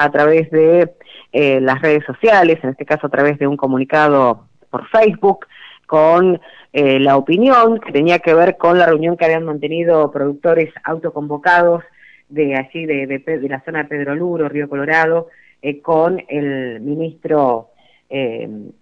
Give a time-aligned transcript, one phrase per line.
[0.00, 0.94] a través de
[1.30, 5.46] eh, las redes sociales, en este caso a través de un comunicado por Facebook,
[5.86, 6.40] con
[6.72, 11.84] eh, la opinión que tenía que ver con la reunión que habían mantenido productores autoconvocados
[12.30, 15.28] de allí, de, de, la zona de Pedro Luro, Río Colorado,
[15.60, 17.68] eh, con el ministro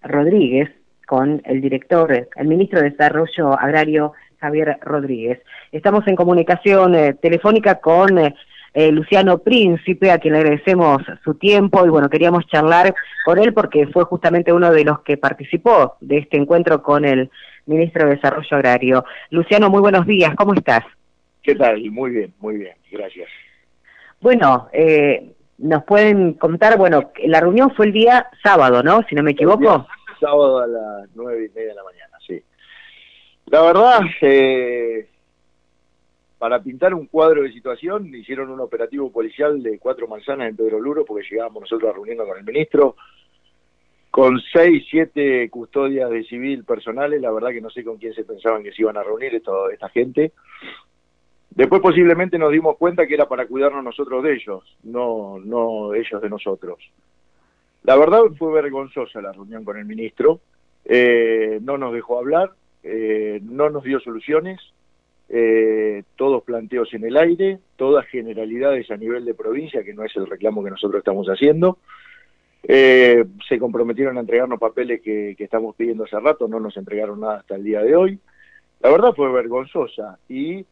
[0.01, 0.69] Rodríguez,
[1.05, 5.39] con el director, el ministro de Desarrollo Agrario, Javier Rodríguez.
[5.71, 8.17] Estamos en comunicación telefónica con
[8.73, 12.93] eh, Luciano Príncipe, a quien le agradecemos su tiempo y bueno, queríamos charlar
[13.25, 17.29] con él porque fue justamente uno de los que participó de este encuentro con el
[17.65, 19.05] ministro de Desarrollo Agrario.
[19.29, 20.83] Luciano, muy buenos días, ¿cómo estás?
[21.41, 21.89] ¿Qué tal?
[21.91, 23.27] Muy bien, muy bien, gracias.
[24.21, 29.03] Bueno, eh, nos pueden contar, bueno, la reunión fue el día sábado, ¿no?
[29.09, 29.87] Si no me equivoco.
[30.19, 32.41] sábado a las nueve y media de la mañana, sí.
[33.45, 35.07] La verdad, eh,
[36.39, 40.79] para pintar un cuadro de situación, hicieron un operativo policial de cuatro manzanas en Pedro
[40.79, 42.95] Luro, porque llegábamos nosotros a reunirnos con el ministro,
[44.09, 48.23] con seis, siete custodias de civil personales, la verdad que no sé con quién se
[48.23, 50.31] pensaban que se iban a reunir esta gente.
[51.51, 56.21] Después posiblemente nos dimos cuenta que era para cuidarnos nosotros de ellos, no, no ellos
[56.21, 56.79] de nosotros.
[57.83, 60.39] La verdad fue vergonzosa la reunión con el ministro,
[60.85, 62.51] eh, no nos dejó hablar,
[62.83, 64.59] eh, no nos dio soluciones,
[65.31, 70.15] eh, todos planteos en el aire, todas generalidades a nivel de provincia, que no es
[70.15, 71.77] el reclamo que nosotros estamos haciendo.
[72.63, 77.39] Eh, se comprometieron a entregarnos papeles que, estamos pidiendo hace rato, no nos entregaron nada
[77.39, 78.19] hasta el día de hoy.
[78.81, 80.65] La verdad fue vergonzosa y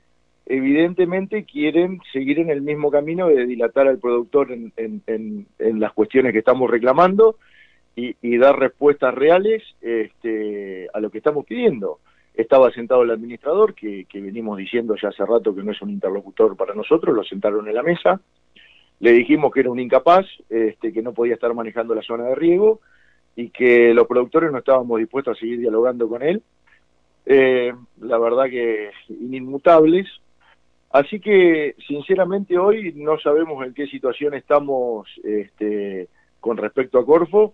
[0.47, 6.39] evidentemente quieren seguir en el mismo camino de dilatar al productor en, las cuestiones que
[6.39, 7.35] estamos reclamando
[7.95, 11.99] y, y dar respuestas reales este, a lo que estamos pidiendo
[12.37, 16.55] estaba sentado el administrador, que, venimos diciendo ya hace rato que no es un interlocutor
[16.55, 18.21] para nosotros, lo sentaron en la mesa,
[18.99, 22.35] le dijimos que era un incapaz, este, que no podía estar manejando la zona de
[22.35, 22.79] riego
[23.35, 26.43] y que los productores no estábamos dispuestos a seguir dialogando con él,
[27.25, 30.07] eh, la verdad que inmutables.
[30.91, 36.07] Así que, sinceramente, hoy no sabemos en qué situación estamos este,
[36.39, 37.53] con respecto a Corfo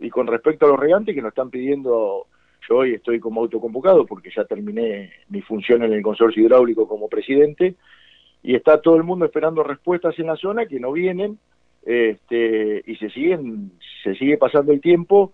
[0.00, 2.26] y con respecto a los regantes que nos están pidiendo
[2.68, 7.08] yo hoy estoy como autoconvocado porque ya terminé mi función en el consorcio hidráulico como
[7.08, 7.74] presidente
[8.42, 11.38] y está todo el mundo esperando respuestas en la zona que no vienen
[11.84, 15.32] este, y se siguen se sigue pasando el tiempo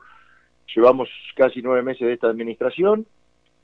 [0.75, 3.07] llevamos casi nueve meses de esta administración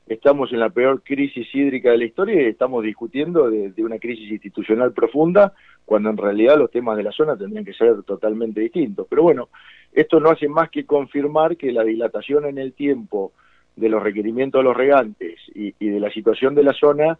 [0.07, 3.99] estamos en la peor crisis hídrica de la historia y estamos discutiendo de, de, una
[3.99, 5.53] crisis institucional profunda,
[5.85, 9.05] cuando en realidad los temas de la zona tendrían que ser totalmente distintos.
[9.09, 9.49] Pero bueno,
[9.91, 13.33] esto no hace más que confirmar que la dilatación en el tiempo
[13.77, 17.17] de los requerimientos de los regantes y, de la situación de la zona,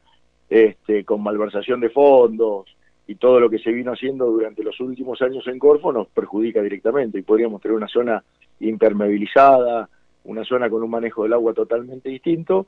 [0.50, 2.76] este, con malversación de fondos
[3.08, 6.62] y todo lo que se vino haciendo durante los últimos años en Corfo, nos perjudica
[6.62, 7.20] directamente.
[7.20, 8.24] Y podríamos tener una zona
[8.60, 9.88] impermeabilizada,
[10.26, 12.68] una zona con un manejo del agua totalmente distinto,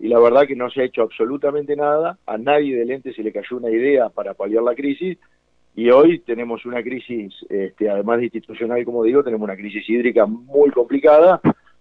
[0.00, 3.22] y la verdad que no se ha hecho absolutamente nada, a nadie del ente se
[3.22, 5.16] le cayó una idea para paliar la crisis,
[5.74, 10.26] y hoy tenemos una crisis, este, además de institucional, como digo, tenemos una crisis hídrica
[10.26, 11.40] muy complicada,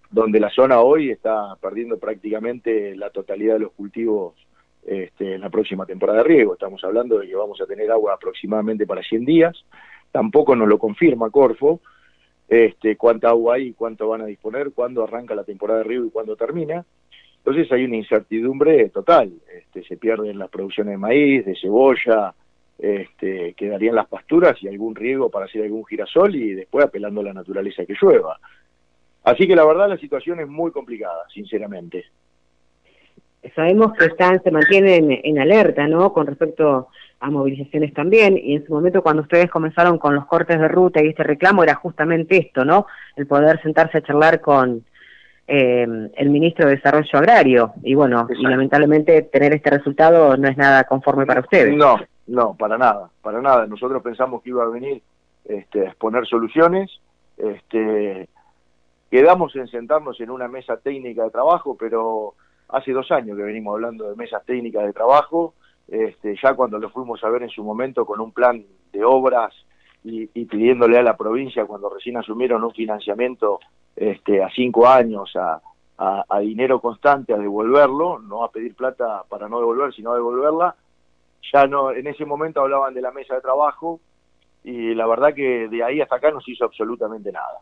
[0.10, 4.36] donde la zona hoy está perdiendo prácticamente la totalidad de los cultivos
[4.86, 6.54] este, en la próxima temporada de riego.
[6.54, 9.66] Estamos hablando de que vamos a tener agua aproximadamente para 100 días.
[10.12, 11.82] Tampoco nos lo confirma Corfo
[12.48, 16.10] este, cuánta agua hay cuánto van a disponer, cuándo arranca la temporada de riego y
[16.10, 16.86] cuándo termina.
[17.38, 19.34] Entonces hay una incertidumbre total.
[19.54, 22.34] Este, se pierden las producciones de maíz, de cebolla,
[22.78, 27.26] este, quedarían las pasturas y algún riego para hacer algún girasol y después apelando a
[27.26, 28.40] la naturaleza que llueva.
[29.24, 32.06] Así que la verdad la situación es muy complicada, sinceramente.
[33.56, 36.12] Sabemos que están, se mantienen en alerta, ¿no?
[36.12, 36.90] Con respecto
[37.20, 41.02] a movilizaciones también, y en su momento cuando ustedes comenzaron con los cortes de ruta
[41.04, 42.86] y este reclamo era justamente esto, ¿no?
[43.16, 44.84] El poder sentarse a charlar con
[45.48, 50.58] eh, el ministro de Desarrollo Agrario, y bueno, y lamentablemente tener este resultado no es
[50.58, 51.76] nada conforme para ustedes.
[51.76, 53.66] No, no, para nada, para nada.
[53.66, 55.02] Nosotros pensamos que iba a venir
[55.46, 56.92] este, a exponer soluciones,
[57.38, 58.28] este,
[59.10, 62.34] Quedamos en sentarnos en una mesa técnica de trabajo, pero
[62.70, 65.54] hace dos años que venimos hablando de mesas técnicas de trabajo,
[65.88, 69.54] este, ya cuando lo fuimos a ver en su momento con un plan de obras
[70.04, 73.60] y, pidiéndole a la provincia cuando recién asumieron un financiamiento
[73.96, 75.62] este, a cinco años a,
[75.98, 80.76] a, dinero constante a devolverlo, no a pedir plata para no devolver, sino a devolverla,
[81.54, 84.00] ya no, en ese momento hablaban de la mesa de trabajo
[84.64, 87.60] y la verdad que de ahí hasta acá no se hizo absolutamente nada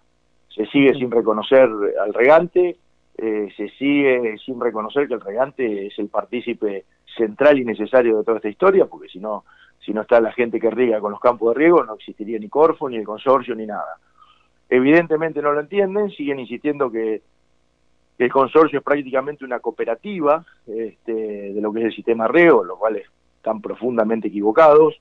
[0.56, 1.70] se sigue sin reconocer
[2.02, 2.78] al regante,
[3.18, 6.86] eh, se sigue sin reconocer que el regante es el partícipe
[7.18, 9.44] central y necesario de toda esta historia, porque si no
[9.86, 12.50] si no está la gente que riega con los campos de riego, no existiría ni
[12.50, 13.98] Corfo, ni el consorcio, ni nada.
[14.68, 17.22] Evidentemente no lo entienden, siguen insistiendo que,
[18.18, 21.14] el consorcio es prácticamente una cooperativa este,
[21.52, 23.06] de lo que es el sistema riego, los cuales
[23.36, 24.96] están profundamente equivocados.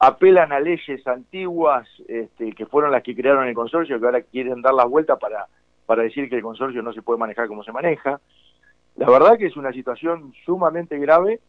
[0.00, 4.62] Apelan a leyes antiguas este, que fueron las que crearon el consorcio, que ahora quieren
[4.62, 5.46] dar la vuelta para,
[5.86, 8.20] para decir que el consorcio no se puede manejar como se maneja.
[8.96, 11.40] La verdad que es una situación sumamente grave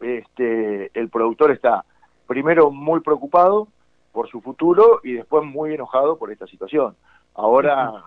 [0.00, 1.84] este, el productor está
[2.26, 3.68] primero muy preocupado
[4.12, 6.94] por su futuro y después muy enojado por esta situación.
[7.34, 8.04] Ahora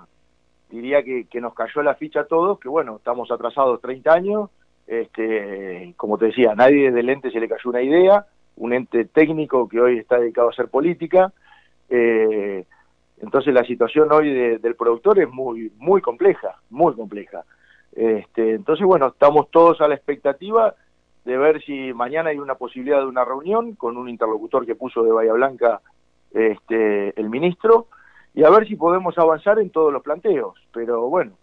[0.69, 4.49] diría que, nos cayó la ficha a todos, que bueno, estamos atrasados 30 años,
[4.85, 8.25] este, como te decía, a nadie del ente se le cayó una idea,
[8.57, 11.31] un ente técnico que hoy está dedicado a hacer política,
[11.89, 12.65] eh,
[13.19, 17.43] entonces la situación hoy del productor es muy, muy compleja, muy compleja.
[17.93, 20.75] Este, entonces bueno, estamos todos a la expectativa
[21.25, 25.03] de ver si mañana hay una posibilidad de una reunión con un interlocutor que puso
[25.03, 25.81] de Bahía Blanca
[26.31, 27.87] este, el ministro
[28.33, 30.55] y a ver si podemos avanzar en todos los planteos.
[30.71, 31.33] Pero bueno,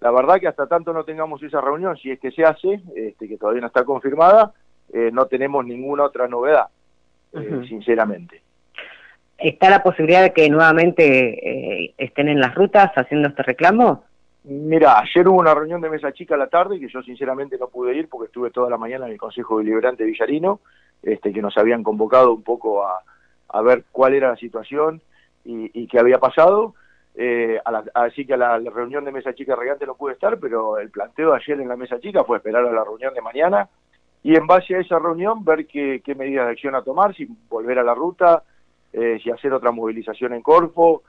[0.00, 3.28] la verdad que hasta tanto no tengamos esa reunión, si es que se hace, este,
[3.28, 4.52] que todavía no está confirmada,
[4.92, 6.66] eh, no tenemos ninguna otra novedad,
[7.32, 8.42] eh, sinceramente.
[9.38, 14.04] ¿Está la posibilidad de que nuevamente eh, estén en las rutas haciendo este reclamo?
[14.44, 17.68] Mira, ayer hubo una reunión de mesa chica a la tarde que yo sinceramente no
[17.68, 20.60] pude ir porque estuve toda la mañana en el Consejo Deliberante Villarino,
[21.02, 25.02] este, que nos habían convocado un poco a, ver cuál era la situación
[25.44, 26.74] y, qué había pasado.
[27.14, 27.60] Eh,
[27.94, 31.34] así que a la, reunión de mesa chica regante no pude estar, pero el planteo
[31.34, 33.68] ayer en la mesa chica fue esperar a la reunión de mañana
[34.22, 37.78] y en base a esa reunión ver qué, medidas de acción a tomar, si volver
[37.78, 38.42] a la ruta,
[38.92, 41.02] eh, si hacer otra movilización en Corfo.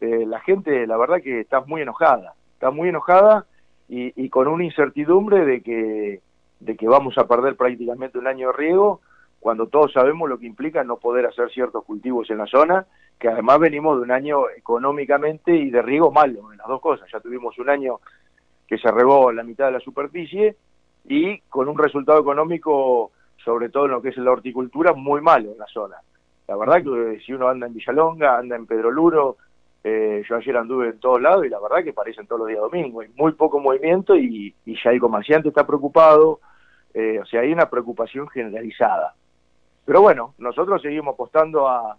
[0.00, 3.46] Eh, la gente, la verdad que está muy enojada está muy enojada
[3.88, 6.20] y, con una incertidumbre de que,
[6.60, 9.00] de que vamos a perder prácticamente un año de riego,
[9.40, 12.86] cuando todos sabemos lo que implica no poder hacer ciertos cultivos en la zona,
[13.18, 17.08] que además venimos de un año económicamente y de riego malo, en las dos cosas.
[17.10, 18.00] Ya tuvimos un año
[18.68, 20.56] que se regó la mitad de la superficie
[21.04, 23.12] y con un resultado económico,
[23.44, 25.96] sobre todo en lo que es la horticultura, muy malo en la zona.
[26.46, 29.36] La verdad que si uno anda en Villalonga, anda en Pedro Luro,
[29.82, 32.60] eh, yo ayer anduve en todos lados y la verdad que parecen todos los días
[32.60, 33.00] domingo.
[33.00, 36.40] Hay muy poco movimiento y, ya el comerciante está preocupado.
[36.92, 39.14] Eh, o sea, hay una preocupación generalizada.
[39.84, 41.96] Pero bueno, nosotros seguimos apostando a,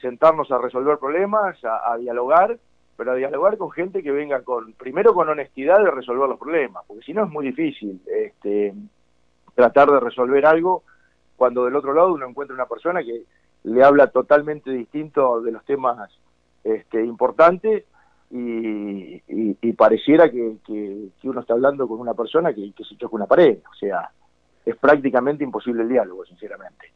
[0.00, 2.58] sentarnos a resolver problemas, a, dialogar,
[3.00, 7.02] pero dialogar con gente que venga con, primero con honestidad de resolver los problemas, porque
[7.02, 8.74] si no es muy difícil este,
[9.54, 10.82] tratar de resolver algo
[11.34, 13.22] cuando del otro lado uno encuentra una persona que
[13.62, 16.10] le habla totalmente distinto de los temas
[16.62, 17.86] este, importante
[18.30, 20.58] y, pareciera que,
[21.22, 23.60] uno está hablando con una persona que, se choca una pared.
[23.72, 24.10] O sea,
[24.62, 26.92] es prácticamente imposible el diálogo, sinceramente.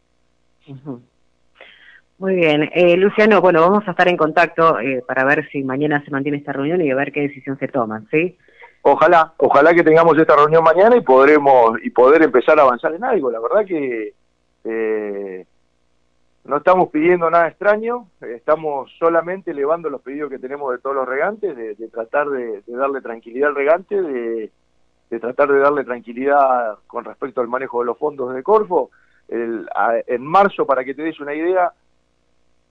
[2.24, 2.70] Muy bien.
[2.72, 6.38] Eh, Luciano, bueno, vamos a estar en contacto eh, para ver si mañana se mantiene
[6.38, 8.38] esta reunión y a ver qué decisión se toma, ¿sí?
[8.80, 13.04] Ojalá, ojalá que tengamos esta reunión mañana y podremos y poder empezar a avanzar en
[13.04, 13.30] algo.
[13.30, 14.14] La verdad que
[14.64, 15.44] eh,
[16.44, 21.06] no estamos pidiendo nada extraño, estamos solamente elevando los pedidos que tenemos de todos los
[21.06, 24.50] regantes, de, tratar de, darle tranquilidad al regante, de,
[25.20, 28.88] tratar de darle tranquilidad con respecto al manejo de los fondos de Corfo.
[29.28, 31.70] en marzo, para que te des una idea,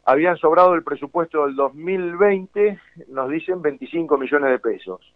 [0.06, 2.80] habían sobrado el presupuesto del 2020,
[3.10, 5.14] nos dicen 25 millones de pesos.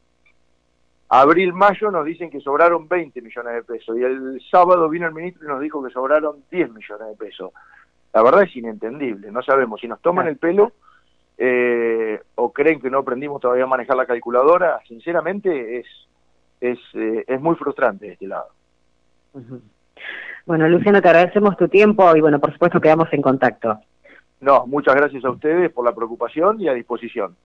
[1.10, 5.14] Abril, mayo nos dicen que sobraron 20 millones de pesos y el sábado vino el
[5.14, 7.52] ministro y nos dijo que sobraron 10 millones de pesos.
[8.14, 10.74] La verdad es inentendible, no sabemos si nos toman el pelo
[11.38, 15.86] eh, o creen que no aprendimos todavía a manejar la calculadora, sinceramente es,
[16.60, 18.50] es, eh, es muy frustrante de este lado.
[20.46, 23.80] Bueno, Luciano, te agradecemos tu tiempo y bueno, por supuesto quedamos en contacto.
[24.40, 27.36] No, muchas gracias a ustedes por la preocupación y a disposición.